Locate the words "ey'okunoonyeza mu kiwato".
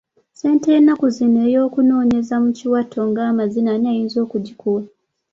1.47-2.99